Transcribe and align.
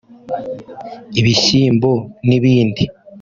ibishyimbo 1.19 1.91
n’ibindi 2.27 2.83